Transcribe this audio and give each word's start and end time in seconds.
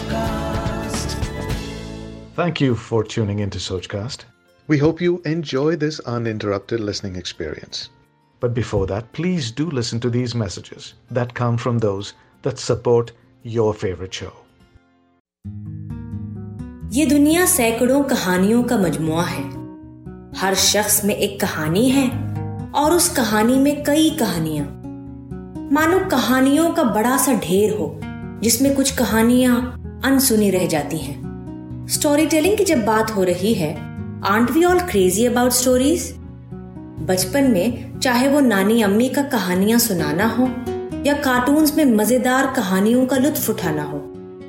Sochcast. 0.00 1.16
Thank 2.34 2.60
you 2.60 2.74
for 2.74 3.04
tuning 3.04 3.40
into 3.40 3.58
Sochcast. 3.58 4.24
We 4.68 4.78
hope 4.78 5.00
you 5.00 5.20
enjoy 5.24 5.76
this 5.76 6.00
uninterrupted 6.00 6.80
listening 6.80 7.16
experience. 7.16 7.90
But 8.40 8.54
before 8.54 8.86
that, 8.86 9.12
please 9.12 9.50
do 9.50 9.70
listen 9.70 10.00
to 10.00 10.10
these 10.10 10.34
messages 10.34 10.94
that 11.10 11.34
come 11.34 11.58
from 11.58 11.78
those 11.78 12.14
that 12.42 12.58
support 12.58 13.12
your 13.42 13.74
favorite 13.74 14.14
show. 14.14 14.32
ये 16.92 17.04
दुनिया 17.06 17.44
सैकड़ों 17.46 18.02
कहानियों 18.04 18.62
का 18.62 18.76
मजमुआ 18.78 19.24
है 19.24 19.42
हर 20.36 20.54
शख्स 20.54 21.04
में 21.04 21.14
एक 21.16 21.40
कहानी 21.40 21.88
है 21.90 22.08
और 22.74 22.92
उस 22.92 23.08
कहानी 23.16 23.58
में 23.58 23.82
कई 23.84 24.10
कहानियाँ 24.20 24.66
मानो 25.72 25.98
कहानियों 26.10 26.70
का 26.74 26.84
बड़ा 26.94 27.16
सा 27.16 27.34
ढेर 27.44 27.76
हो 27.78 28.00
जिसमें 28.42 28.74
कुछ 28.76 28.90
कहानियाँ 28.96 29.79
अनसुनी 30.04 30.50
रह 30.50 30.66
जाती 30.66 30.98
हैं। 30.98 31.86
स्टोरी 31.90 32.26
टेलिंग 32.26 32.56
की 32.58 32.64
जब 32.64 32.84
बात 32.84 33.10
हो 33.10 33.22
रही 33.22 33.52
है 33.54 33.74
aren't 34.26 34.50
we 34.50 34.64
all 34.64 34.80
crazy 34.80 35.26
about 35.26 35.52
stories 35.52 36.12
बचपन 37.08 37.50
में 37.50 37.98
चाहे 38.00 38.28
वो 38.28 38.40
नानी 38.40 38.82
अम्मी 38.82 39.08
का 39.08 39.22
कहानियाँ 39.22 39.78
सुनाना 39.78 40.26
हो, 40.26 40.48
या 41.06 41.14
कार्टून्स 41.14 41.76
में 41.76 41.84
मज़ेदार 41.84 42.52
कहानियों 42.56 43.06
का 43.06 43.16
लुत्फ 43.16 43.48
उठाना 43.50 43.82
हो, 43.82 44.02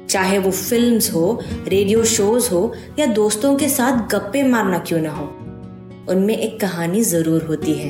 चाहे 0.09 0.37
वो 0.37 0.51
फिल्म्स 0.51 1.13
हो 1.13 1.39
रेडियो 1.67 2.03
शोज़ 2.05 2.49
हो, 2.49 2.73
या 2.99 3.05
दोस्तों 3.05 3.55
के 3.55 3.69
साथ 3.69 4.07
गप्पे 4.07 4.43
मारना 4.43 4.79
क्यों 4.79 4.99
ना 4.99 5.11
हो, 5.11 5.25
उनमें 6.09 6.37
एक 6.37 6.59
कहानी 6.61 7.01
ज़रूर 7.03 7.43
होती 7.43 7.73
है। 7.73 7.89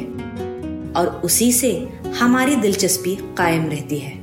और 0.94 1.22
उसी 1.26 1.52
से 1.52 1.72
हमारी 2.20 2.56
दिलचस्पी 2.56 3.16
कायम 3.38 3.70
रहती 3.70 3.98
है। 3.98 4.14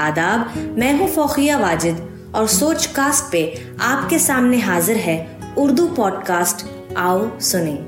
आदाब, 0.00 0.52
मैं 0.78 0.98
हूँ 0.98 1.08
फोखिया 1.08 1.58
वाजिद। 1.58 2.06
और 2.34 2.46
सोच 2.46 2.86
कास्ट 2.86 3.32
पे 3.32 3.74
आपके 3.80 4.18
सामने 4.18 4.58
हाजिर 4.58 4.96
है 4.96 5.18
उर्दू 5.58 5.86
पॉडकास्ट 5.88 6.66
आओ 6.96 7.40
सुने, 7.40 7.78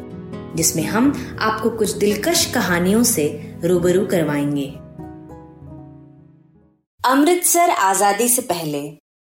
जिसमें 0.57 0.83
हम 0.85 1.39
आपको 1.41 1.71
कुछ 1.71 1.91
दिलकश 1.91 2.45
कहानियों 2.55 3.03
से 3.03 3.27
रूबरू 3.65 4.07
करवाएँगे। 4.07 4.67
अमृतसर 7.05 7.71
आज़ादी 7.71 8.29
से 8.29 8.43
पहले, 8.43 8.89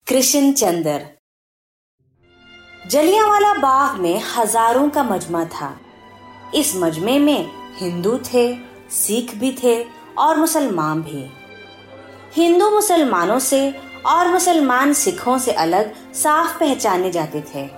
कृष्ण 0.08 0.52
चंद्र। 0.52 1.02
जलियांवाला 2.88 3.54
बाग 3.54 4.00
में 4.00 4.22
हज़ारों 4.38 4.90
का 4.90 5.04
मजमा 5.04 5.46
था। 5.46 5.78
इस 6.56 6.76
मजमे 6.76 7.20
में 7.20 7.50
हिंदू 7.76 8.18
थे, 8.34 8.58
सिख 8.92 9.36
भी 9.36 9.52
थे 9.64 9.86
और 10.18 10.38
मुसलमान 10.38 11.02
भी। 11.02 11.30
हिंदू 12.34 12.70
मुसलमानों 12.70 13.40
से 13.40 13.89
और 14.06 14.28
मुसलमान 14.28 14.94
सिखों 14.94 15.38
से 15.38 15.52
अलग 15.52 16.14
साफ़ 16.14 16.60
पहचाने 16.60 17.12
जाते 17.12 17.44
थे। 17.56 17.70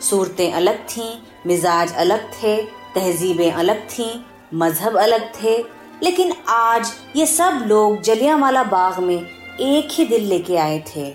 सूरतें 0.00 0.52
अलग 0.52 0.78
थीं, 0.78 1.18
मिजाज 1.46 1.94
अलग 1.94 2.32
थे 2.32 2.56
तहजीबें 2.94 3.52
अलग 3.52 3.88
थीं, 3.88 4.20
मज़हब 4.54 4.96
अलग 4.96 5.32
थे। 5.42 5.64
लेकिन 6.02 6.32
आज 6.48 6.92
ये 7.16 7.26
सब 7.26 7.64
लोग 7.66 8.00
जलियांवाला 8.00 8.62
बाग 8.62 8.98
में 8.98 9.26
एक 9.60 9.88
ही 9.92 10.04
दिल 10.04 10.24
लेके 10.24 10.56
आए 10.56 10.84
थे। 10.96 11.14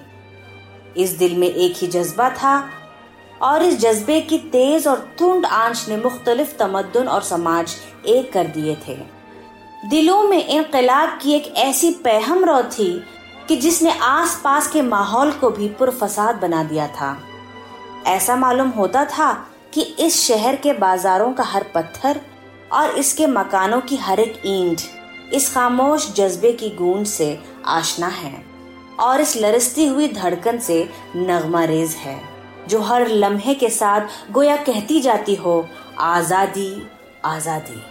इस 0.98 1.10
दिल 1.10 1.38
में 1.38 1.48
एक 1.48 1.74
ही 1.78 1.88
जज्बा 1.88 2.30
था 2.30 2.70
और 3.42 3.64
इस 3.64 3.78
जज्बे 3.78 4.22
की 4.22 4.38
तेज 4.38 4.88
और 4.88 5.16
तुंड 5.20 5.46
आँच 5.46 5.86
ने 5.90 5.98
मुख्तलिफ़ 5.98 6.58
तमदन 6.58 7.08
और 7.08 7.22
समाज 7.22 7.76
एक 8.08 8.34
कर 8.34 8.48
दिए 8.48 8.78
थे। 8.88 8.98
दिलों 9.90 10.24
में 10.24 10.48
इनकलाब 10.48 11.20
की 11.22 11.34
एक 11.34 11.54
ऐसी 11.56 11.92
पैहम 11.92 12.46
रो 12.46 12.64
थी 12.64 13.04
कि 13.48 13.56
जिसने 13.56 13.92
आसपास 14.00 14.68
के 14.68 14.82
माहौल 14.82 15.32
को 15.32 15.50
भी 15.50 15.68
पुरफसाद 15.70 16.36
बना 16.36 16.64
दिया 16.64 16.88
था। 16.88 17.18
ऐसा 18.08 18.36
मालूम 18.36 18.70
होता 18.70 19.06
था 19.06 19.32
कि 19.74 19.82
इस 19.82 20.22
शहर 20.22 20.56
के 20.56 20.74
बाजारों 20.74 21.32
का 21.34 21.44
हर 21.44 21.66
पत्थर 21.76 22.20
और 22.72 22.98
इसके 22.98 23.28
मकानों 23.28 23.82
की 23.82 23.98
हर 23.98 24.20
एक 24.20 24.42
ईंट 24.46 24.82
इस 25.34 25.54
खामोश 25.54 26.14
जज्बे 26.14 26.52
की 26.52 26.70
गूंज 26.70 27.08
से 27.08 27.40
आशना 27.66 28.08
है 28.08 28.44
और 29.00 29.22
इस 29.22 29.36
लरसती 29.38 29.86
हुई 29.88 30.08
धड़कन 30.08 30.60
से 30.60 30.88
नगमा 31.16 31.64
रेज 31.64 31.96
है, 31.96 32.20
जो 32.68 32.82
हर 32.82 33.08
लम्हे 33.08 33.54
के 33.56 33.70
साथ 33.70 34.32
गोया 34.32 34.56
कहती 34.58 35.00
जाती 35.02 35.36
हो, 35.36 35.66
आज़ादी 36.00 36.72
आज़ादी। 37.26 37.82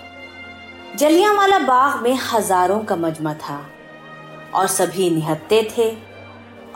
जलियांवाला 0.98 1.58
बाग 1.58 2.02
में 2.02 2.18
हज़ारों 2.32 2.78
का 2.80 2.96
मजमा 2.96 3.34
था। 3.34 3.60
और 4.54 4.66
सभी 4.68 5.08
निहत्ते 5.10 5.62
थे 5.76 5.90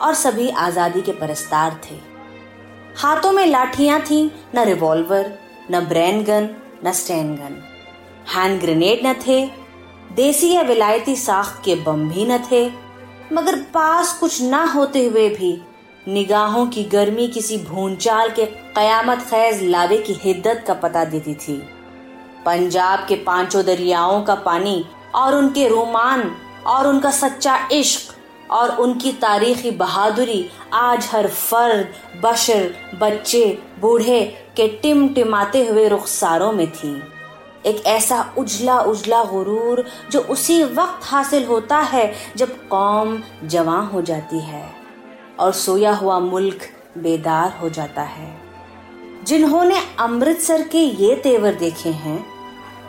और 0.01 0.13
सभी 0.15 0.49
आज़ादी 0.49 1.01
के 1.01 1.11
परस्तार 1.11 1.79
थे। 1.85 1.95
हाथों 2.97 3.31
में 3.31 3.45
लाठियाँ 3.45 3.99
थीं, 4.01 4.29
न 4.55 4.63
रिवॉल्वर 4.65 5.31
न 5.71 5.79
ब्रेन 5.79 6.23
गन 6.23 6.49
न 6.85 6.91
स्टैंड 6.93 7.37
गन 7.37 7.61
हैंड 8.27 8.59
ग्रेनेड 8.61 9.05
न 9.05 9.13
थे, 9.27 9.45
देसी 10.15 10.51
या 10.53 10.61
विलायती 10.61 11.15
साख 11.15 11.61
के 11.65 11.75
बम 11.83 12.07
भी 12.09 12.25
न 12.25 12.37
थे। 12.51 12.65
मगर 13.33 13.55
पास 13.73 14.17
कुछ 14.19 14.41
ना 14.41 14.63
होते 14.65 15.05
हुए 15.05 15.27
भी 15.29 15.57
निगाहों 16.07 16.65
की 16.67 16.83
गर्मी 16.83 17.27
किसी 17.27 17.57
भूंचाल 17.63 18.29
के 18.29 18.45
कयामत 18.75 19.21
खैज 19.21 19.63
लावे 19.63 19.97
की 19.97 20.13
हिद्दत 20.13 20.63
का 20.67 20.73
पता 20.73 21.03
देती 21.05 21.33
थी। 21.35 21.57
पंजाब 22.45 23.05
के 23.07 23.15
पाँचों 23.23 23.63
दरियाओं 23.65 24.21
का 24.23 24.35
पानी 24.43 24.83
और 25.15 25.35
उनके 25.35 25.67
रोमान 25.67 26.21
और 26.67 26.87
उनका 26.87 27.11
सच्चा 27.11 27.57
इश्क 27.71 28.15
और 28.51 28.75
उनकी 28.77 29.11
तारीखी 29.11 29.71
बहादुरी। 29.71 30.49
आज 30.73 31.09
हर 31.11 31.27
फर्द, 31.27 31.93
बशर, 32.23 32.73
बच्चे, 33.01 33.59
बूढ़े 33.79 34.21
के 34.55 34.67
टिम 34.67 35.07
टिमाते 35.09 35.65
हुए 35.65 35.87
रुखसारों 35.87 36.51
में 36.51 36.71
थी। 36.71 37.01
एक 37.65 37.85
ऐसा 37.85 38.33
उजला 38.37 38.79
उजला 38.79 39.23
गुरूर 39.23 39.83
जो 40.11 40.19
उसी 40.19 40.63
वक्त 40.63 40.99
हासिल 41.03 41.45
होता 41.45 41.77
है 41.77 42.13
जब 42.35 42.67
कौम 42.67 43.21
जवां 43.43 43.87
हो 43.87 44.01
जाती 44.01 44.39
है 44.39 44.63
और 45.39 45.51
सोया 45.51 45.93
हुआ 45.93 46.19
मुल्क 46.19 46.67
बेदार 46.97 47.57
हो 47.61 47.69
जाता 47.69 48.01
है। 48.01 48.41
जिन्होंने 49.23 49.81
अमृतसर 49.99 50.61
के 50.61 50.79
ये 50.79 51.15
तेवर 51.15 51.55
देखे 51.55 51.89
हैं, 51.89 52.25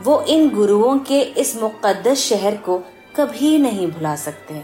वो 0.03 0.21
इन 0.23 0.49
गुरुओं 0.51 0.99
के 0.99 1.21
इस 1.21 1.57
मुकद्दस 1.63 2.19
शहर 2.19 2.57
को 2.57 2.83
कभी 3.19 3.57
नहीं 3.59 3.87
भुला 3.87 4.15
सकते। 4.17 4.63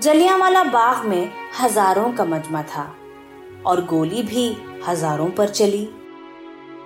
जलियांवाला 0.00 0.62
बाग 0.64 1.04
में 1.06 1.30
हज़ारों 1.60 2.12
का 2.12 2.24
मजमा 2.24 2.62
था 2.62 2.84
और 3.66 3.84
गोली 3.84 4.22
भी 4.22 4.46
हज़ारों 4.88 5.28
पर 5.30 5.48
चली। 5.48 5.84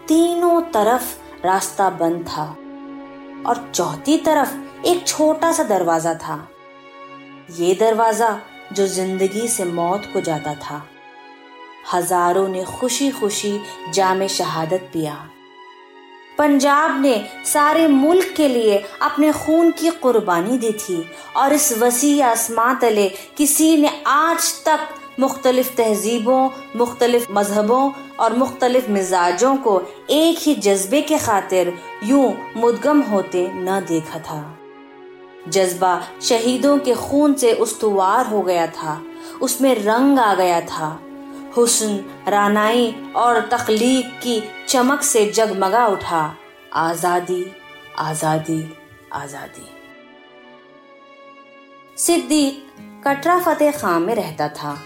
तीनों 0.08 0.60
तरफ़ 0.72 1.14
रास्ता 1.46 1.90
बंद 1.90 2.24
था 2.26 2.44
और 3.46 3.70
चौथी 3.74 4.16
तरफ़ 4.18 4.54
एक 4.86 5.06
छोटा 5.06 5.52
सा 5.52 5.64
दरवाज़ा 5.64 6.14
था। 6.14 6.48
ये 7.50 7.74
दरवाज़ा 7.74 8.38
जो 8.72 8.86
ज़िंदगी 8.86 9.48
से 9.48 9.64
मौत 9.64 10.10
को 10.12 10.20
जाता 10.20 10.54
था। 10.54 10.82
हज़ारों 11.92 12.48
ने 12.48 12.64
खुशी 12.64 13.10
खुशी 13.10 13.58
जाम 13.94 14.26
शहादत 14.26 14.90
पिया। 14.92 15.14
पंजाब 16.38 17.00
ने 17.00 17.14
सारे 17.44 17.86
मुल्क 17.86 18.34
के 18.36 18.48
लिए 18.48 18.84
अपने 19.02 19.32
खून 19.32 19.70
की 19.70 19.90
कुर्बानी 19.90 20.58
दी 20.58 20.72
थी 20.72 21.06
और 21.36 21.52
इस 21.52 21.78
वसी 21.78 22.20
आसमां 22.20 22.74
तले 22.76 23.08
किसी 23.36 23.76
ने 23.76 24.02
आज 24.06 24.64
तक 24.64 24.88
मुख्तलिफ़ 25.20 25.74
तहजीबों, 25.76 26.50
मुख्तलिफ़ 26.76 27.26
मजहबों 27.32 27.92
और 28.20 28.36
मुख्तलिफ़ 28.36 28.90
मिजाजों 28.90 29.56
को 29.56 29.80
एक 30.10 30.38
ही 30.38 30.54
जज्बे 30.54 31.00
के 31.02 31.18
खातिर 31.18 31.72
यूँ 32.04 32.36
मुदगम 32.56 33.00
होते 33.00 33.48
न 33.54 33.80
देखा 33.88 34.18
था। 34.18 34.58
जज्बा 35.48 36.02
शहीदों 36.22 36.78
के 36.78 36.94
खून 36.94 37.34
से 37.34 37.52
उस्तुवार 37.52 38.26
हो 38.26 38.42
गया 38.42 38.66
था, 38.66 39.02
उसमें 39.42 39.74
रंग 39.74 40.18
आ 40.18 40.34
गया 40.34 40.60
था। 40.60 41.00
हुस्न, 41.56 42.04
रानाई 42.28 42.90
और 43.16 43.40
तखलीक 43.48 44.06
की 44.22 44.42
चमक 44.68 45.02
से 45.02 45.24
जगमगा 45.30 45.86
उठा। 45.86 46.34
आज़ादी 46.72 47.44
आज़ादी 47.98 48.74
आज़ादी। 49.12 49.66
सिद्दीक 51.96 52.66
कटरा 53.06 53.38
फतेह 53.38 53.70
खां 53.70 54.00
में 54.00 54.14
रहता 54.14 54.48
था। 54.48 54.76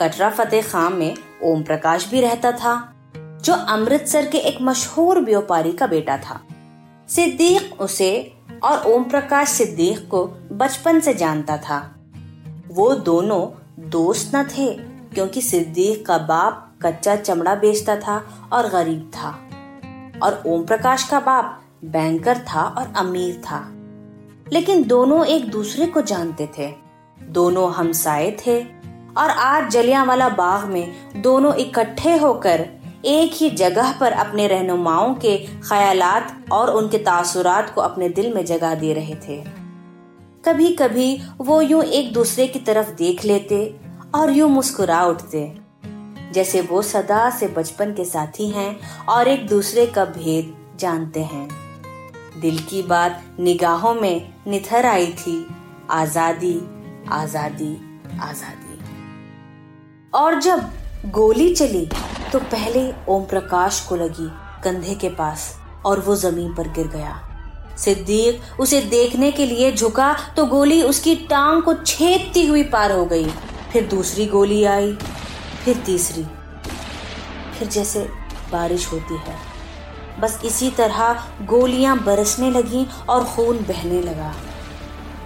कटरा 0.00 0.30
फतेह 0.30 0.62
खां 0.62 0.90
में 0.90 1.16
ओम 1.42 1.62
प्रकाश 1.62 2.08
भी 2.10 2.20
रहता 2.20 2.52
था, 2.52 2.74
जो 3.14 3.54
अमृतसर 3.54 4.26
के 4.26 4.38
एक 4.38 4.58
मशहूर 4.60 5.20
व्यापारी 5.20 5.72
का 5.72 5.86
बेटा 5.86 6.16
था। 6.18 6.40
सिद्दीक 7.08 7.80
उसे 7.80 8.12
और 8.62 8.86
ओम 8.86 9.04
प्रकाश 9.04 9.48
सिद्दीक 9.48 10.08
को 10.08 10.24
बचपन 10.52 11.00
से 11.00 11.14
जानता 11.14 11.56
था। 11.58 11.78
वो 12.68 12.94
दोनों 12.94 13.42
दोस्त 13.90 14.34
न 14.34 14.44
थे। 14.44 14.89
क्योंकि 15.14 15.42
सिद्दीक 15.42 16.06
का 16.06 16.18
बाप 16.18 16.72
कच्चा 16.82 17.16
चमड़ा 17.16 17.54
बेचता 17.54 17.96
था 17.96 18.48
और 18.52 18.68
गरीब 18.68 19.10
था। 19.14 19.28
और 20.22 20.42
ओम 20.46 20.64
प्रकाश 20.64 21.02
का 21.02 21.20
बाप 21.20 21.62
बैंकर 21.84 22.38
था 22.38 22.62
और 22.62 22.92
अमीर 22.96 23.34
था। 23.34 23.72
लेकिन 24.52 24.84
दोनों 24.84 25.26
एक 25.26 25.50
दूसरे 25.50 25.86
को 25.86 26.00
जानते 26.00 26.48
थे। 26.58 26.74
दोनों 27.22 27.72
हमसाए 27.72 28.36
थे 28.46 28.62
और 29.16 29.30
आज 29.30 29.70
जलियांवाला 29.70 30.28
बाग 30.28 30.64
में 30.64 30.92
दोनों 31.22 31.54
इकट्ठे 31.54 32.18
होकर 32.18 32.68
एक 33.04 33.32
ही 33.34 33.50
जगह 33.50 33.92
पर 33.92 34.12
अपने 34.12 34.46
रहनुमाओं 34.46 35.14
के 35.14 35.46
ख्यालात 35.46 36.44
और 36.52 36.70
उनके 36.70 36.98
तासुरात 36.98 37.74
को 37.74 37.80
अपने 37.80 38.08
दिल 38.08 38.34
में 38.34 38.44
जगा 38.44 38.74
दे 38.74 38.92
रहे 38.92 39.14
थे। 39.14 39.44
कभी 40.44 40.74
कभी 40.74 41.22
वो 41.38 41.60
यूँ 41.60 41.82
एक 41.82 42.12
दूसरे 42.12 42.46
की 42.46 42.58
तरफ़ 42.58 42.90
देख 42.90 43.24
लेते 43.24 43.80
और 44.14 44.30
यूँ 44.30 44.48
मुस्कुरा 44.50 45.04
उठते। 45.06 45.52
जैसे 46.32 46.60
वो 46.60 46.80
सदा 46.82 47.28
से 47.30 47.46
बचपन 47.48 47.92
के 47.92 48.04
साथी 48.04 48.48
हैं 48.50 49.04
और 49.06 49.28
एक 49.28 49.46
दूसरे 49.48 49.86
का 49.86 50.04
भेद 50.06 50.54
जानते 50.80 51.20
हैं। 51.22 51.48
दिल 52.40 52.58
की 52.60 52.82
बात 52.84 53.22
निगाहों 53.40 53.94
में 53.94 54.32
निथर 54.46 54.86
आई 54.86 55.06
थी। 55.14 55.46
आज़ादी 55.90 56.60
आज़ादी 57.10 57.72
आज़ादी। 58.20 58.78
और 60.14 60.40
जब 60.40 60.60
गोली 61.06 61.54
चली 61.54 61.86
तो 62.32 62.38
पहले 62.38 62.90
ओम 63.08 63.24
प्रकाश 63.24 63.80
को 63.80 63.96
लगी 63.96 64.28
कंधे 64.64 64.94
के 64.94 65.08
पास 65.10 65.52
और 65.86 66.00
वो 66.00 66.16
ज़मीन 66.16 66.54
पर 66.54 66.68
गिर 66.68 66.88
गया। 66.88 67.18
सिद्दीक 67.78 68.60
उसे 68.60 68.80
देखने 68.82 69.30
के 69.32 69.46
लिए 69.46 69.72
झुका 69.72 70.12
तो 70.36 70.44
गोली 70.46 70.82
उसकी 70.82 71.14
टांग 71.26 71.62
को 71.62 71.74
छेदती 71.76 72.46
हुई 72.46 72.62
पार 72.64 72.92
हो 72.92 73.04
गई। 73.04 73.26
फिर 73.72 73.86
दूसरी 73.86 74.26
गोली 74.26 74.64
आई, 74.64 74.92
फिर 75.64 75.76
तीसरी। 75.76 76.24
फिर 77.58 77.68
जैसे 77.68 78.08
बारिश 78.52 78.92
होती 78.92 79.14
है। 79.14 79.36
बस 80.20 80.40
इसी 80.44 80.70
तरह 80.70 81.12
गोलियाँ 81.42 82.04
बरसने 82.04 82.50
लगीं 82.50 82.86
और 83.08 83.24
खून 83.24 83.56
बहने 83.56 84.00
लगा। 84.00 84.34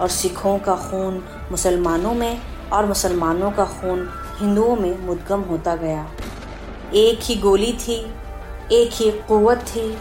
और 0.01 0.09
सिखों 0.09 0.59
का 0.59 0.75
खून 0.75 1.23
मुसलमानों 1.51 2.13
में 2.13 2.41
और 2.73 2.85
मुसलमानों 2.85 3.51
का 3.51 3.65
खून 3.65 4.09
हिंदुओं 4.39 4.75
में 4.75 5.05
मुदगम 5.05 5.41
होता 5.41 5.75
गया। 5.75 6.11
एक 6.93 7.19
ही 7.23 7.35
गोली 7.35 7.73
थी, 7.73 8.13
एक 8.71 8.89
ही 8.93 9.11
कुवत 9.11 9.57
थी, 9.57 9.97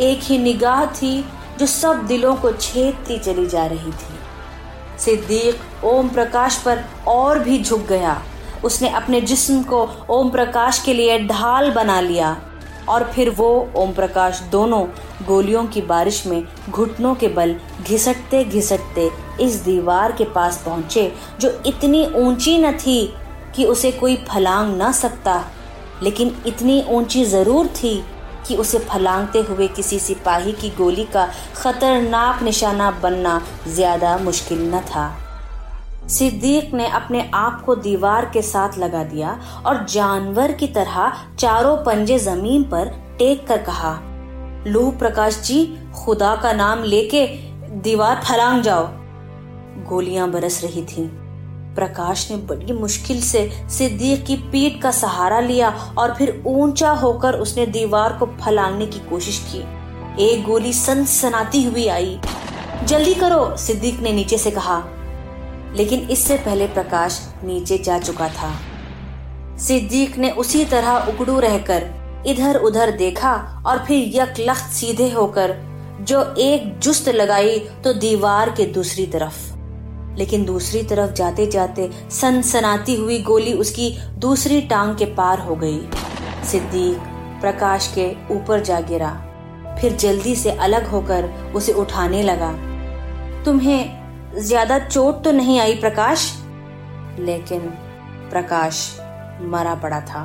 एक 0.00 0.20
ही 0.22 0.38
निगाह 0.38 0.86
थी 0.86 1.24
जो 1.58 1.66
सब 1.66 2.06
दिलों 2.06 2.36
को 2.36 2.52
छेदती 2.52 3.18
चली 3.18 3.46
जा 3.46 3.66
रही 3.66 3.92
थी। 3.92 4.15
सिद्दीक 4.98 5.84
ओम 5.84 6.08
प्रकाश 6.08 6.56
पर 6.56 6.84
और 7.08 7.38
भी 7.38 7.62
झुक 7.62 7.86
गया। 7.88 8.20
उसने 8.64 8.88
अपने 8.90 9.20
जिस्म 9.20 9.62
को 9.62 9.82
ओम 10.10 10.30
प्रकाश 10.30 10.82
के 10.84 10.92
लिए 10.94 11.18
ढाल 11.18 11.70
बना 11.70 12.00
लिया 12.00 12.36
और 12.88 13.04
फिर 13.04 13.30
वो 13.30 13.48
ओम 13.76 13.92
प्रकाश 13.92 14.40
दोनों 14.52 14.84
गोलियों 15.26 15.64
की 15.66 15.80
बारिश 15.82 16.26
में 16.26 16.42
घुटनों 16.70 17.14
के 17.14 17.28
बल 17.28 17.54
घिसटते 17.82 18.44
घिसटते 18.44 19.10
इस 19.40 19.54
दीवार 19.54 20.12
के 20.12 20.24
पास 20.24 20.62
पहुँचे, 20.66 21.12
जो 21.40 21.50
इतनी 21.66 22.04
ऊँची 22.16 22.58
न 22.58 22.72
थी 22.76 23.14
कि 23.56 23.64
उसे 23.64 23.90
कोई 23.92 24.16
फलांग 24.28 24.76
न 24.82 24.92
सकता। 24.92 25.44
लेकिन 26.02 26.34
इतनी 26.46 26.82
ऊँची 26.88 27.24
ज़रूर 27.24 27.66
थी 27.74 28.02
कि 28.48 28.56
उसे 28.56 28.78
फलांगते 28.78 29.40
हुए 29.40 29.68
किसी 29.68 29.98
सिपाही 29.98 30.52
की 30.52 30.70
गोली 30.70 31.04
का 31.04 31.28
खतरनाक 31.56 32.42
निशाना 32.42 32.90
बनना 33.02 33.40
ज़्यादा 33.68 34.16
मुश्किल 34.18 34.62
न 34.74 34.80
था 34.80 35.06
सिद्दीक 36.08 36.74
ने 36.74 36.86
अपने 36.88 37.30
आप 37.34 37.62
को 37.66 37.74
दीवार 37.76 38.30
के 38.32 38.42
साथ 38.42 38.78
लगा 38.78 39.02
दिया 39.04 39.30
और 39.66 39.84
जानवर 39.84 40.52
की 40.52 40.66
तरह 40.68 41.12
चारों 41.38 41.76
पंजे 41.76 42.18
ज़मीन 42.18 42.64
पर 42.64 42.88
टेक 43.18 43.46
कर 43.46 43.62
कहा, 43.62 43.92
लू 44.66 44.90
प्रकाश 44.90 45.40
जी, 45.42 45.66
खुदा 45.96 46.34
का 46.36 46.52
नाम 46.52 46.82
लेके 46.84 47.26
दीवार 47.82 48.20
फलांग 48.24 48.62
जाओ 48.62 48.88
गोलियाँ 49.88 50.30
बरस 50.30 50.62
रही 50.64 50.82
थीं। 50.84 51.08
प्रकाश 51.76 52.30
ने 52.30 52.36
बड़ी 52.36 52.72
मुश्किल 52.72 53.20
से 53.20 53.50
सिद्दीक 53.70 54.24
की 54.26 54.36
पीठ 54.36 54.82
का 54.82 54.90
सहारा 54.90 55.40
लिया 55.40 55.94
और 55.98 56.14
फिर 56.14 56.42
ऊँचा 56.46 56.90
होकर 56.90 57.34
उसने 57.34 57.66
दीवार 57.66 58.12
को 58.12 58.26
फलांगने 58.26 58.86
की 58.86 58.98
कोशिश 58.98 59.44
की। 59.52 59.64
एक 60.24 60.44
गोली 60.44 60.72
सनसनाती 60.72 61.62
हुई 61.64 61.88
आई। 61.88 62.20
जल्दी 62.84 63.14
करो 63.14 63.56
सिद्दीक 63.56 64.00
ने 64.00 64.12
नीचे 64.12 64.38
से 64.38 64.50
कहा। 64.50 64.82
लेकिन 65.74 66.00
इससे 66.00 66.36
पहले 66.36 66.66
प्रकाश 66.66 67.20
नीचे 67.44 67.78
जा 67.78 67.98
चुका 67.98 68.28
था। 68.28 68.54
सिद्दीक 69.58 70.16
ने 70.18 70.30
उसी 70.30 70.64
तरह 70.64 70.96
उकड़ू 70.96 71.38
रहकर 71.40 71.86
इधर 72.26 72.56
उधर 72.56 72.90
देखा 72.90 73.62
और 73.66 73.78
फिर 73.78 74.12
यकलख्त 74.16 74.70
सीधे 74.72 75.10
होकर, 75.10 75.54
जो 76.00 76.34
एक 76.38 76.78
जुस्त 76.78 77.08
लगाई 77.08 77.58
तो 77.84 77.92
दीवार 77.92 78.50
के 78.50 78.66
दूसरी 78.66 79.06
तरफ़। 79.06 79.55
लेकिन 80.18 80.44
दूसरी 80.44 80.82
तरफ़ 80.82 81.12
जाते 81.12 81.46
जाते 81.46 81.90
सनसनाती 82.12 82.94
हुई 82.94 83.18
गोली 83.22 83.52
उसकी 83.54 83.90
दूसरी 84.18 84.60
टांग 84.62 84.96
के 84.96 85.04
पार 85.14 85.38
हो 85.38 85.56
गई। 85.56 85.80
सिद्दीक 86.44 87.14
प्रकाश 87.40 87.92
के 87.94 88.10
ऊपर 88.34 88.60
जा 88.60 88.80
गिरा। 88.80 89.10
फिर 89.80 89.92
जल्दी 89.92 90.34
से 90.36 90.50
अलग 90.50 90.86
होकर 90.86 91.24
उसे 91.56 91.72
उठाने 91.72 92.22
लगा। 92.22 92.52
तुम्हें 93.44 94.38
ज़्यादा 94.38 94.78
चोट 94.78 95.22
तो 95.24 95.32
नहीं 95.32 95.58
आई 95.60 95.74
प्रकाश? 95.74 96.32
लेकिन 97.20 97.60
प्रकाश 98.30 98.88
मरा 99.42 99.74
पड़ा 99.74 100.00
था। 100.00 100.24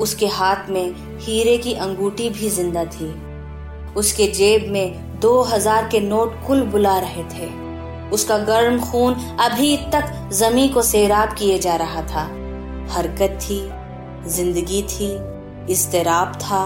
उसके 0.00 0.26
हाथ 0.26 0.68
में 0.70 1.18
हीरे 1.20 1.56
की 1.58 1.72
अंगूठी 1.76 2.28
भी 2.30 2.48
ज़िंदा 2.50 2.84
थी। 2.86 3.14
उसके 3.96 4.26
जेब 4.32 4.66
में 4.72 5.20
दो 5.20 5.40
हज़ार 5.42 5.88
के 5.88 6.00
नोट 6.00 6.34
कुल 6.46 6.62
बुला 6.64 6.98
रहे 6.98 7.22
थे। 7.24 7.46
उसका 8.12 8.38
गर्म 8.38 8.80
खून 8.80 9.14
अभी 9.14 9.76
तक 9.76 10.30
जमी 10.32 10.68
को 10.68 10.82
सैराब 10.82 11.32
किए 11.32 11.58
जा 11.58 11.76
रहा 11.76 12.02
था। 12.02 12.22
हरकत 12.90 13.38
थी, 13.42 13.70
ज़िंदगी 14.30 14.82
थी 14.82 15.18
इस्तेराब 15.72 16.32
था, 16.34 16.62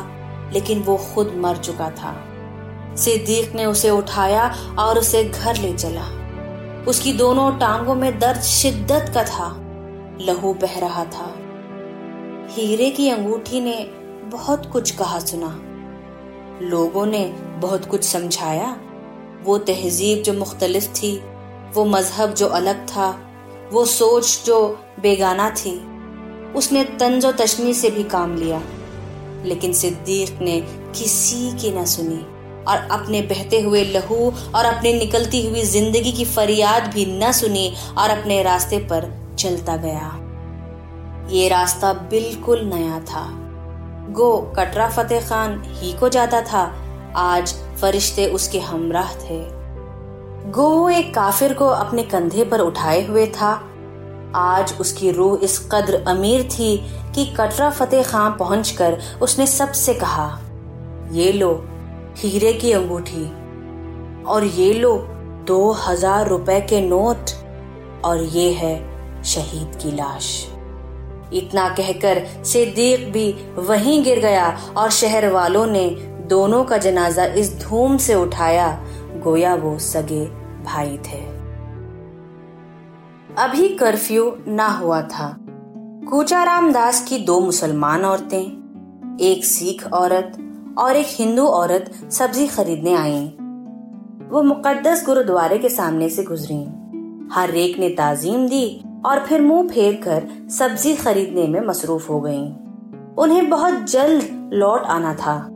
लेकिन 0.53 0.83
वो 0.83 0.97
खुद 0.97 1.33
मर 1.37 1.57
चुका 1.57 1.91
था। 1.91 2.15
सिद्दीक 2.97 3.55
ने 3.55 3.65
उसे 3.65 3.91
उठाया 3.91 4.55
और 4.79 4.99
उसे 4.99 5.25
घर 5.25 5.57
ले 5.57 5.73
चला। 5.73 6.05
उसकी 6.89 7.13
दोनों 7.13 7.59
टांगों 7.59 7.95
में 7.95 8.19
दर्द 8.19 8.41
शिद्दत 8.41 9.11
का 9.15 9.25
था। 9.25 9.57
लहू 10.21 10.55
बह 10.55 10.79
रहा 10.79 11.05
था। 11.05 11.35
हीरे 12.51 12.91
की 12.91 13.09
अंगूठी 13.09 13.61
ने 13.61 13.91
बहुत 14.25 14.67
कुछ 14.67 14.91
कहा 14.91 15.19
सुना। 15.19 15.61
लोगों 16.63 17.07
ने 17.07 17.25
बहुत 17.59 17.85
कुछ 17.85 18.05
समझाया। 18.05 18.77
वो 19.45 19.59
तहजीब 19.59 20.23
जो 20.23 20.33
मुख्तलिफ़ 20.33 20.89
थी, 20.89 21.17
वो 21.75 21.85
मज़हब 21.85 22.35
जो 22.35 22.47
अलग 22.47 22.87
था, 22.89 23.11
वो 23.73 23.85
सोच 23.85 24.43
जो 24.47 24.79
बेगाना 25.01 25.51
थी, 25.51 25.75
उसने 26.53 26.85
तंजो 26.85 27.33
तशनी 27.33 27.75
से 27.75 27.91
भी 27.91 28.03
काम 28.03 28.37
लिया। 28.37 28.63
लेकिन 29.45 29.73
सिद्दीक 29.73 30.39
ने 30.43 30.61
किसी 30.99 31.53
की 31.53 31.71
न 31.71 31.85
सुनी 31.85 32.21
और 32.65 32.89
अपने 32.91 33.23
बहते 33.23 33.61
हुए 33.61 33.85
लहू 33.85 34.33
और 34.55 34.65
अपने 34.65 34.93
निकलती 34.93 35.47
हुई 35.47 35.63
ज़िंदगी 35.63 36.13
की 36.13 36.25
फरियाद 36.25 36.91
भी 36.95 37.07
न 37.07 37.33
सुनी 37.33 37.75
और 37.99 38.11
अपने 38.11 38.43
रास्ते 38.43 38.79
पर 38.79 39.11
चलता 39.39 39.77
गया। 39.77 40.19
ये 41.31 41.49
रास्ता 41.49 41.93
बिल्कुल 41.93 42.61
नया 42.65 43.01
था। 43.01 43.27
गो 44.11 44.53
कटरा 44.57 44.89
फतेह 44.89 45.29
खान 45.29 45.63
ही 45.67 45.93
को 45.93 46.09
जाता 46.09 46.41
था। 46.43 46.63
आज 47.17 47.55
फरिश्ते 47.83 48.27
उसके 48.29 48.59
हमराह 48.61 49.15
थे। 49.15 49.41
गो 50.51 50.89
एक 50.91 51.15
काफिर 51.15 51.53
को 51.55 51.67
अपने 51.67 52.03
कंधे 52.05 52.45
पर 52.45 52.61
उठाए 52.61 53.05
हुए 53.07 53.27
था। 53.33 53.53
आज 54.37 54.75
उसकी 54.81 55.11
रूह 55.11 55.41
इस 55.45 55.59
कद्र 55.73 56.03
अमीर 56.09 56.43
थी 56.51 56.77
कि 57.15 57.25
कटरा 57.39 57.69
फतेह 57.71 58.03
खान 58.03 58.33
पहुंचकर 58.33 58.99
उसने 59.23 59.47
सबसे 59.47 59.95
कहा, 59.95 60.29
ये 61.13 61.33
लो, 61.33 61.53
हीरे 62.19 62.53
की 62.53 62.73
अंगूठी, 62.73 63.25
और 64.25 64.45
ये 64.45 64.73
लो 64.73 64.97
दो 65.47 65.71
हज़ार 65.81 66.29
रुपए 66.29 66.61
के 66.61 66.81
नोट, 66.81 67.31
और 68.05 68.23
ये 68.23 68.53
है 68.53 68.75
शहीद 69.25 69.79
की 69.83 69.91
लाश। 69.91 70.31
इतना 71.33 71.69
कहकर 71.69 72.25
सिद्दीक 72.45 73.13
भी 73.13 73.31
वहीं 73.59 74.03
गिर 74.05 74.21
गया 74.21 74.49
और 74.77 74.91
शहर 74.91 75.29
वालों 75.31 75.67
ने 75.67 75.85
दोनों 76.33 76.65
का 76.65 76.79
जनाजा 76.79 77.25
इस 77.25 77.63
धूम 77.63 77.97
से 77.97 78.15
उठाया, 78.15 78.85
गोया 79.25 79.55
वो 79.55 79.79
सगे 79.79 80.27
भाई 80.65 80.99
थे। 80.99 81.19
अभी 83.39 83.69
कर्फ्यू 83.69 84.37
ना 84.49 84.69
हुआ 84.69 85.03
था। 85.03 85.37
कूचाराम 86.11 86.73
दास 86.73 87.05
की 87.09 87.19
दो 87.19 87.41
मुसलमान 87.41 88.05
औरतें, 88.05 89.19
एक 89.21 89.45
सिख 89.45 89.93
औरत 89.93 90.39
और 90.79 90.97
एक 90.97 91.07
हिंदू 91.09 91.47
औरत 91.47 92.13
सब्ज़ी 92.13 92.47
खरीदने 92.47 92.95
आई। 92.95 93.27
वो 94.29 94.43
मुकद्दस 94.43 95.07
गुरुद्वारे 95.07 95.59
के 95.59 95.69
सामने 95.69 96.09
से 96.09 96.23
गुजरी। 96.23 96.65
हर 97.33 97.51
एक 97.51 97.79
ने 97.79 97.89
ताजीम 97.89 98.49
दी 98.49 98.85
और 99.07 99.27
फिर 99.27 99.43
मुँह 99.43 99.69
फेर 99.69 99.95
कर 100.05 100.49
सब्ज़ी 100.51 100.97
खरीदने 100.97 101.47
में 101.49 101.61
मसरूफ 101.61 102.11
हो 102.11 102.21
गईं। 102.21 102.55
उन्हें 103.19 103.51
बहुत 103.51 103.75
जल्द 103.75 104.51
लौट 104.53 104.83
आना 104.83 105.15
था। 105.15 105.49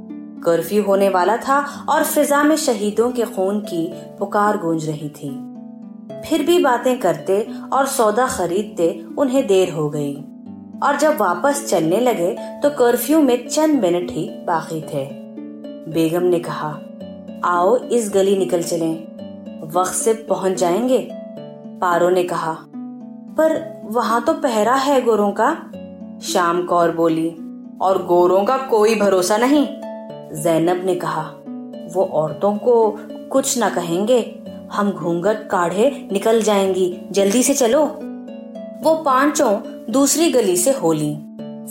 कर्फ्यू 0.47 0.83
होने 0.83 1.09
वाला 1.09 1.37
था 1.39 1.59
और 1.89 2.05
फिजा 2.05 2.43
में 2.43 2.57
शहीदों 2.57 3.11
के 3.11 3.25
खून 3.27 3.61
की 3.61 3.87
पुकार 4.19 4.57
गूंज 4.57 4.89
रही 4.89 5.09
थी। 5.11 5.31
फिर 6.21 6.43
भी 6.47 6.59
बातें 6.59 6.99
करते 6.99 7.47
और 7.73 7.87
सौदा 7.87 8.27
खरीदते 8.27 9.05
उन्हें 9.19 9.47
देर 9.47 9.71
हो 9.71 9.89
गई। 9.91 10.15
और 10.83 10.97
जब 10.97 11.17
वापस 11.17 11.67
चलने 11.71 12.01
लगे 12.01 12.33
तो 12.63 12.71
कर्फ्यू 12.71 13.21
में 13.21 13.49
चंद 13.49 13.81
मिनट 13.83 14.11
ही 14.11 14.29
बाकी 14.47 14.81
थे। 14.83 15.05
बेगम 15.93 16.23
ने 16.23 16.39
कहा, 16.39 16.69
आओ, 17.45 17.77
इस 17.77 18.11
गली 18.15 18.37
निकल 18.39 18.63
चलें। 18.63 18.95
वक्त 19.73 19.93
से 19.93 20.13
पहुँच 20.29 20.53
जाएँगे? 20.53 21.09
पारो 21.81 22.09
ने 22.11 22.23
कहा, 22.25 22.57
पर 23.39 23.81
वहाँ 23.85 24.23
तो 24.25 24.33
पहरा 24.33 24.75
है 24.75 25.01
गोरों 25.03 25.33
का। 25.33 25.51
शाम 26.23 26.65
कौर 26.65 26.91
बोली, 26.91 27.29
और 27.81 28.05
गोरों 28.07 28.45
का 28.45 28.57
कोई 28.57 28.95
भरोसा 28.95 29.37
नहीं। 29.37 29.67
जैनब 30.37 30.85
ने 30.85 30.95
कहा, 30.95 31.23
वो 31.95 32.05
औरतों 32.13 32.57
को 32.57 32.99
कुछ 33.31 33.59
न 33.59 33.69
कहेंगे। 33.69 34.43
हम 34.73 34.91
घूंघट 34.93 35.49
काढ़े 35.49 36.09
निकल 36.13 36.43
जाएँगी। 36.43 36.99
जल्दी 37.13 37.43
से 37.43 37.55
चलो। 37.55 37.85
वो 38.83 38.95
पाँचों 38.95 39.61
दूसरी 39.91 40.31
गली 40.33 40.57
से 40.57 40.71
होली 40.71 41.17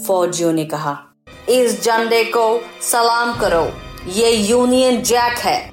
फौजियों 0.03 0.53
ने 0.53 0.65
कहा, 0.65 0.97
इस 1.49 1.83
झंडे 1.83 2.23
को 2.23 2.59
सलाम 2.81 3.35
करो। 3.35 3.69
ये 4.11 4.31
यूनियन 4.31 5.01
जैक 5.01 5.37
है। 5.37 5.71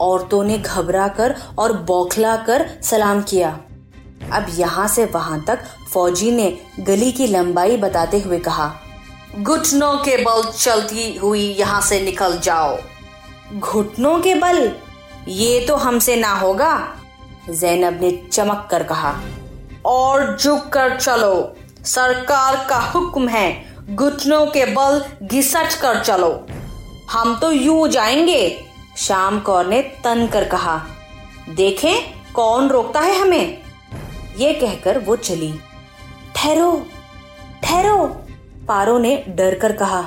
औरतों 0.00 0.44
ने 0.44 0.58
घबरा 0.58 1.08
कर 1.08 1.36
और 1.58 1.72
बौखला 1.72 2.36
कर 2.36 2.70
सलाम 2.82 3.22
किया। 3.22 3.60
अब 4.32 4.46
यहाँ 4.54 4.88
से 4.88 5.04
वहाँ 5.04 5.44
तक 5.44 5.58
फौजी 5.92 6.30
ने 6.30 6.58
गली 6.80 7.12
की 7.12 7.26
लंबाई 7.26 7.76
बताते 7.76 8.18
हुए 8.18 8.38
कहा 8.38 8.72
घुटनों 9.38 9.98
के 9.98 10.16
बल 10.16 10.42
चलती 10.52 11.16
हुई 11.16 11.40
यहाँ 11.40 11.80
से 11.80 12.00
निकल 12.00 12.38
जाओ। 12.38 12.78
घुटनों 13.52 14.20
के 14.20 14.34
बल? 14.34 14.72
ये 15.28 15.60
तो 15.60 15.76
हमसे 15.76 16.16
ना 16.16 16.34
होगा, 16.34 16.96
जैनब 17.50 18.00
ने 18.00 18.28
चमक 18.32 18.68
कर 18.70 18.82
कहा। 18.82 19.20
और 19.84 20.36
झुक 20.40 20.68
कर 20.68 21.00
चलो, 21.00 21.56
सरकार 21.84 22.66
का 22.68 22.76
हुक्म 22.76 23.28
है, 23.28 23.76
घुटनों 23.94 24.46
के 24.46 24.64
बल 24.64 25.04
घिसट 25.22 25.80
कर 25.80 26.00
चलो। 26.00 26.46
हम 27.10 27.38
तो 27.40 27.52
यूँ 27.52 27.88
जाएँगे 27.88 28.64
श्याम 28.96 29.40
कौर 29.40 29.66
ने 29.66 29.82
तन 29.82 30.26
कर 30.26 30.44
कहा। 30.44 30.86
देखें, 31.50 31.94
कौन 32.32 32.68
रोकता 32.68 33.00
है 33.00 33.20
हमें? 33.20 33.58
ये 34.38 34.52
कहकर 34.54 34.98
वो 34.98 35.16
चली। 35.16 35.54
ठहरो 36.36 36.86
ठहरो। 37.64 38.25
पारो 38.68 38.98
ने 38.98 39.24
डर 39.28 39.54
कर 39.54 39.72
कहा, 39.72 40.04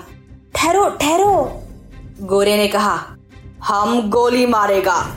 ठहरो 0.56 0.90
ठहरो, 0.90 1.62
गोरे 2.22 2.58
ने 2.58 2.68
कहा, 2.68 3.06
हम 3.64 4.10
गोली 4.10 4.46
मारेगा। 4.46 5.16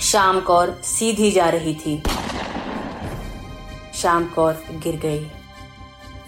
श्याम 0.00 0.40
कौर 0.40 0.80
सीधी 0.84 1.30
जा 1.30 1.48
रही 1.48 1.74
थी। 1.74 2.02
श्याम 3.94 4.24
कौर 4.24 4.52
गिर 4.70 4.96
गई। 4.96 5.30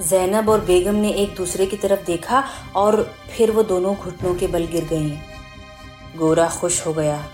जैनब 0.09 0.49
और 0.49 0.61
बेगम 0.61 0.94
ने 0.94 1.11
एक 1.11 1.35
दूसरे 1.37 1.66
की 1.66 1.76
तरफ़ 1.76 2.04
देखा 2.04 2.44
और 2.76 3.14
फिर 3.37 3.50
वो 3.50 3.62
दोनों 3.62 3.97
घुटनों 3.97 4.35
के 4.35 4.47
बल 4.47 4.64
गिर 4.66 4.85
गईं। 4.85 5.18
गोरा 6.18 6.49
खुश 6.49 6.87
हो 6.87 6.92
गया। 6.92 7.25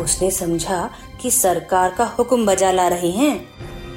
उसने 0.00 0.30
समझा 0.30 0.90
कि 1.20 1.30
सरकार 1.30 1.90
का 1.90 2.04
हुक्म 2.04 2.46
बजा 2.46 2.72
ला 2.72 2.88
रही 2.88 3.10
हैं। 3.10 3.48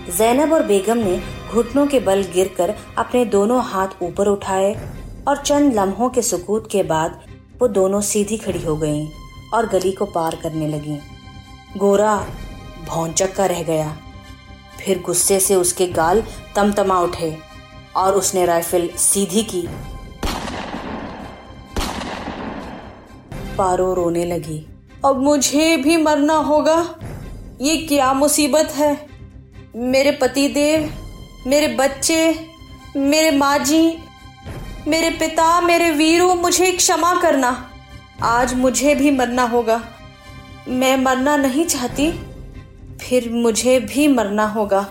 जैनब 0.09 0.53
और 0.53 0.63
बेगम 0.63 0.97
ने 0.97 1.21
घुटनों 1.51 1.87
के 1.87 1.99
बल 1.99 2.23
गिरकर 2.23 2.75
अपने 2.97 3.25
दोनों 3.25 3.63
हाथ 3.63 3.87
ऊपर 4.01 4.27
उठाए 4.27 4.95
और 5.27 5.37
चंद 5.37 5.73
लम्हों 5.73 6.09
के 6.09 6.21
सुकूत 6.21 6.67
के 6.71 6.83
बाद 6.83 7.21
वो 7.61 7.67
दोनों 7.67 8.01
सीधी 8.01 8.37
खड़ी 8.37 8.63
हो 8.63 8.75
गईं 8.75 9.07
और 9.53 9.69
गली 9.69 9.91
को 9.91 10.05
पार 10.05 10.35
करने 10.35 10.67
लगी। 10.67 10.99
गोरा 11.77 12.25
भौचक 12.87 13.35
का 13.35 13.45
रह 13.45 13.63
गया। 13.63 13.97
फिर 14.85 15.01
गुस्से 15.01 15.39
से 15.39 15.55
उसके 15.55 15.87
गाल 15.87 16.23
तमतमा 16.55 16.99
उठे 16.99 17.37
और 17.95 18.13
उसने 18.13 18.45
राइफल 18.45 18.87
सीधी 18.87 19.43
की। 19.43 19.67
पारो 23.57 23.93
रोने 23.93 24.25
लगी। 24.25 24.65
अब 25.05 25.21
मुझे 25.21 25.77
भी 25.77 25.97
मरना 25.97 26.33
होगा। 26.33 26.95
ये 27.61 27.77
क्या 27.77 28.13
मुसीबत 28.13 28.73
है? 28.75 29.12
मेरे 29.73 30.11
पति 30.11 30.47
देव 30.47 30.89
मेरे 31.47 31.67
बच्चे, 31.67 32.49
मेरे 32.95 33.31
माँ 33.31 33.57
जी 33.59 33.97
मेरे 34.87 35.09
पिता, 35.09 35.61
मेरे 35.61 35.89
वीरों, 35.91 36.35
मुझे 36.35 36.71
क्षमा 36.71 37.13
करना। 37.21 37.49
आज 38.23 38.53
मुझे 38.53 38.93
भी 38.95 39.11
मरना 39.11 39.43
होगा। 39.43 39.81
मैं 40.67 40.95
मरना 40.97 41.35
नहीं 41.37 41.65
चाहती, 41.65 42.11
फिर 43.01 43.29
मुझे 43.31 43.79
भी 43.79 44.07
मरना 44.07 44.45
होगा। 44.45 44.85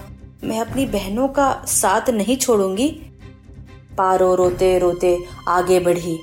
मैं 0.44 0.60
अपनी 0.60 0.86
बहनों 0.86 1.28
का 1.28 1.52
साथ 1.68 2.10
नहीं 2.10 2.36
छोड़ूँगी। 2.36 2.88
पारो 3.98 4.34
रोते 4.34 4.78
रोते 4.78 5.16
आगे 5.48 5.80
बढ़ी। 5.80 6.18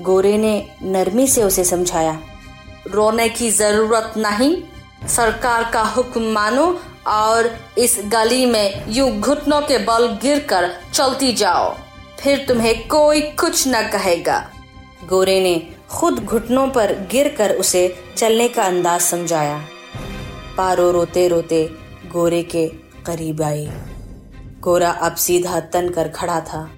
गोरे 0.00 0.36
ने 0.38 0.68
नरमी 0.82 1.26
से 1.28 1.42
उसे 1.42 1.64
समझाया, 1.64 2.18
रोने 2.86 3.28
की 3.28 3.50
ज़रूरत 3.50 4.14
नहीं, 4.16 4.56
सरकार 5.08 5.70
का 5.72 5.82
हुक्म 5.86 6.32
मानो 6.32 6.80
और 7.08 7.50
इस 7.78 7.96
गली 8.04 8.44
में 8.46 8.84
यूँ 8.88 9.10
घुटनों 9.10 9.60
के 9.62 9.78
बल 9.78 10.06
गिरकर 10.22 10.70
चलती 10.94 11.32
जाओ। 11.32 11.74
फिर 12.20 12.44
तुम्हें 12.48 12.86
कोई 12.88 13.20
कुछ 13.20 13.66
न 13.68 13.82
कहेगा। 13.88 14.38
गोरे 15.08 15.40
ने 15.40 15.56
खुद 15.90 16.18
घुटनों 16.18 16.66
पर 16.68 16.92
गिरकर 17.10 17.54
उसे 17.54 17.82
चलने 18.16 18.48
का 18.48 18.62
अंदाज 18.62 19.00
समझाया। 19.00 19.58
पारो 20.56 20.90
रोते 20.90 21.26
रोते 21.28 21.62
गोरे 22.12 22.42
के 22.42 22.66
करीब 23.06 23.42
आई। 23.42 23.68
गोरा 24.60 24.90
अब 24.90 25.14
सीधा 25.16 25.60
तन 25.72 25.88
कर 25.88 26.08
खड़ा 26.08 26.40
था। 26.40 26.68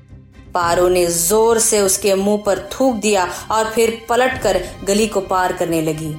पारो 0.55 0.89
ने 0.89 1.07
ज़ोर 1.07 1.59
से 1.59 1.81
उसके 1.81 2.15
मुँह 2.15 2.43
पर 2.47 2.59
थूक 2.73 2.95
दिया 2.95 3.29
और 3.51 3.71
फिर 3.71 4.01
पलटकर 4.09 4.61
गली 4.85 5.07
को 5.07 5.21
पार 5.21 5.53
करने 5.53 5.81
लगी। 5.83 6.15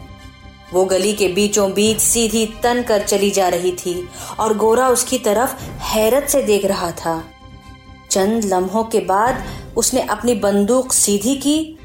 वो 0.73 0.83
गली 0.85 1.13
के 1.13 1.27
बीचों 1.27 1.71
बीच 1.73 1.99
सीधी 1.99 2.45
तन 2.63 2.81
कर 2.83 3.01
चली 3.01 3.29
जा 3.31 3.47
रही 3.49 3.71
थी 3.75 3.95
और 4.39 4.57
गोरा 4.57 4.87
उसकी 4.89 5.17
तरफ़ 5.17 5.55
हैरत 5.83 6.27
से 6.29 6.41
देख 6.43 6.65
रहा 6.65 6.91
था। 6.91 7.21
चंद 8.11 8.45
लम्हों 8.45 8.83
के 8.83 8.99
बाद 9.05 9.43
उसने 9.77 10.01
अपनी 10.07 10.33
बंदूक 10.35 10.93
सीधी 10.93 11.35
की 11.37 11.77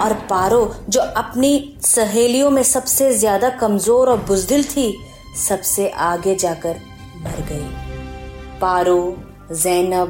और 0.00 0.12
पारो, 0.30 0.74
जो 0.88 1.00
अपनी 1.00 1.78
सहेलियों 1.80 2.50
में 2.50 2.62
सबसे 2.62 3.12
ज़्यादा 3.14 3.48
कमज़ोर 3.50 4.08
और 4.10 4.20
बुजदिल 4.28 4.64
थी, 4.66 4.94
सबसे 5.38 5.88
आगे 5.90 6.34
जाकर 6.36 6.80
मर 7.16 7.44
गई। 7.50 8.58
पारो, 8.60 9.16
जैनब, 9.52 10.08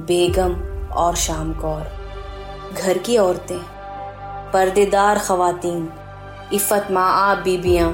बेगम 0.00 0.54
और 0.94 1.16
शाम 1.16 1.52
कौर 1.54 2.72
घर 2.74 2.98
की 2.98 3.16
औरतें, 3.16 3.58
पर्देदार 4.52 5.18
खवातीन 5.18 5.84
इफ़त 6.52 6.88
माँ 6.90 7.10
आप 7.20 7.38
बीबियाँ। 7.38 7.88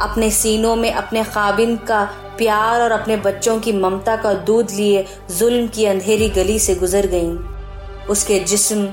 अपने 0.00 0.30
सीनों 0.30 0.74
में 0.76 0.92
अपने 0.92 1.24
खाबिन 1.24 1.76
का 1.76 2.02
प्यार 2.38 2.80
और 2.80 2.90
अपने 2.90 3.16
बच्चों 3.16 3.58
की 3.60 3.72
ममता 3.72 4.16
का 4.16 4.32
दूध 4.44 4.70
लिए 4.70 5.04
जुल्म 5.30 5.66
की 5.68 5.84
अंधेरी 5.84 6.28
गली 6.28 6.58
से 6.58 6.74
गुजर 6.74 7.06
गईं। 7.06 7.36
उसके 8.06 8.38
जिस्म 8.40 8.88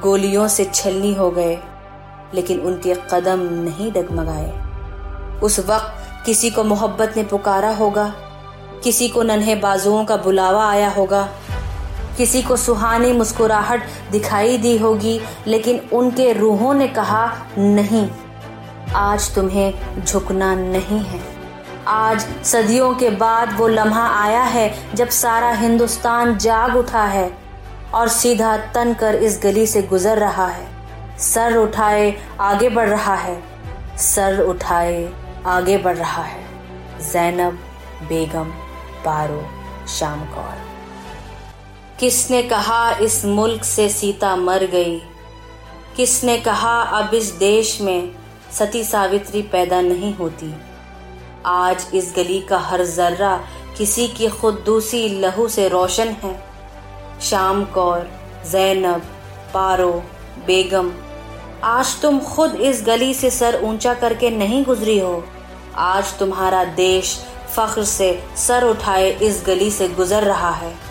गोलियों 0.00 0.46
से 0.48 0.64
छलनी 0.64 1.12
हो 1.14 1.30
गए, 1.30 1.58
लेकिन 2.34 2.60
उनके 2.60 2.94
कदम 3.12 3.40
नहीं 3.60 3.90
डगमगाए। 3.92 5.40
उस 5.40 5.58
वक्त 5.60 6.24
किसी 6.26 6.50
को 6.50 6.64
मोहब्बत 6.64 7.14
ने 7.16 7.22
पुकारा 7.24 7.70
होगा, 7.70 8.12
किसी 8.84 9.08
को 9.08 9.22
नन्हे 9.22 9.54
बाजुओं 9.54 10.04
का 10.04 10.16
बुलावा 10.16 10.68
आया 10.70 10.88
होगा 10.88 11.28
किसी 12.20 12.42
को 12.42 12.56
सुहानी 12.56 13.12
मुस्कुराहट 13.12 13.82
दिखाई 14.10 14.58
दी 14.58 14.78
होगी, 14.78 15.20
लेकिन 15.46 15.78
उनके 15.92 16.32
रूहों 16.32 16.74
ने 16.74 16.88
कहा, 16.88 17.46
नहीं, 17.58 18.10
आज 18.94 19.34
तुम्हें 19.34 20.04
झुकना 20.04 20.54
नहीं 20.54 21.04
है। 21.04 21.20
आज 21.86 22.26
सदियों 22.44 22.94
के 22.94 23.10
बाद 23.10 23.56
वो 23.56 23.68
लम्हा 23.68 24.22
आया 24.22 24.42
है, 24.42 24.94
जब 24.94 25.08
सारा 25.08 25.52
हिंदुस्तान 25.52 26.36
जाग 26.38 26.76
उठा 26.76 27.04
है 27.04 27.38
और 27.94 28.08
सीधा 28.08 28.56
तन 28.56 28.94
कर 28.94 29.14
इस 29.14 29.40
गली 29.42 29.66
से 29.66 29.82
गुजर 29.82 30.18
रहा 30.18 30.46
है। 30.46 30.66
सर 31.18 31.56
उठाए, 31.56 32.16
आगे 32.40 32.68
बढ़ 32.68 32.88
रहा 32.88 33.14
है। 33.14 33.42
सर 33.98 34.40
उठाए, 34.40 35.12
आगे 35.46 35.78
बढ़ 35.78 35.96
रहा 35.96 36.22
है। 36.22 36.44
जैनब 37.12 37.58
बेगम 38.02 38.52
पारो 39.04 39.44
शाम 39.88 40.20
कौर। 40.20 40.69
किसने 42.00 42.42
कहा 42.42 42.92
इस 42.92 43.24
मुल्क 43.24 43.64
से 43.64 43.88
सीता 43.88 44.36
मर 44.36 44.64
गई? 44.64 44.98
किसने 45.96 46.36
कहा 46.38 46.82
अब 46.82 47.14
इस 47.14 47.30
देश 47.30 47.80
में 47.80 48.12
सती 48.52 48.84
सावित्री 48.84 49.42
पैदा 49.42 49.80
नहीं 49.80 50.14
होती? 50.14 50.54
आज 51.46 51.86
इस 51.94 52.12
गली 52.16 52.40
का 52.40 52.58
हर 52.58 52.84
जर्रा 52.84 53.44
किसी 53.78 54.08
की 54.08 54.28
खुद 54.28 54.62
दूसरी 54.66 55.08
लहू 55.08 55.48
से 55.48 55.68
रोशन 55.68 56.08
है। 56.08 56.42
शाम 57.20 57.64
कौर, 57.64 58.10
जैनब, 58.50 59.00
पारो, 59.54 59.92
बेगम, 60.46 60.92
आज 61.64 62.00
तुम 62.00 62.20
खुद 62.20 62.54
इस 62.54 62.82
गली 62.86 63.14
से 63.14 63.30
सर 63.30 63.60
ऊँचा 63.64 63.94
करके 63.94 64.30
नहीं 64.30 64.64
गुजरी 64.64 64.98
हो। 64.98 65.24
आज 65.76 66.18
तुम्हारा 66.18 66.64
देश 66.64 67.18
फख्र 67.56 67.84
से 67.84 68.24
सर 68.36 68.64
उठाए 68.64 69.10
इस 69.10 69.42
गली 69.46 69.70
से 69.70 69.88
गुजर 69.88 70.22
रहा 70.22 70.50
है। 70.50 70.89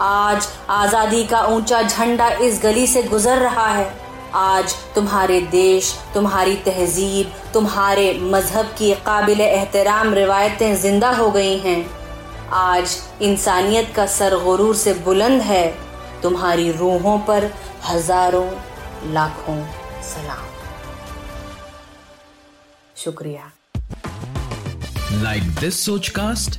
आज 0.00 0.46
आज़ादी 0.70 1.22
का 1.24 1.40
ऊँचा 1.46 1.82
झंडा 1.82 2.28
इस 2.28 2.60
गली 2.62 2.86
से 2.86 3.02
गुजर 3.02 3.38
रहा 3.38 3.66
है। 3.66 3.86
आज 4.34 4.74
तुम्हारे 4.94 5.40
देश, 5.40 5.92
तुम्हारी 6.14 6.56
तहजीब, 6.56 7.32
तुम्हारे 7.52 8.12
मज़हब 8.22 8.74
की 8.78 8.92
काबिल 9.06 9.40
एहतराम 9.40 10.12
रिवायतें 10.14 10.76
ज़िंदा 10.76 11.10
हो 11.10 11.30
गई 11.30 11.56
हैं। 11.58 11.78
आज 12.54 12.96
इंसानियत 13.22 13.92
का 13.96 14.06
सर 14.06 14.36
गुरूर 14.44 14.74
से 14.76 14.94
बुलंद 14.94 15.42
है। 15.42 15.66
तुम्हारी 16.22 16.70
रूहों 16.72 17.18
पर 17.18 17.50
हज़ारों, 17.88 18.46
लाखों 19.12 19.58
सलाम। 20.04 20.44
शुक्रिया। 22.96 23.50
Like 25.22 25.44
this 25.60 25.76
Sochcast? 25.88 26.58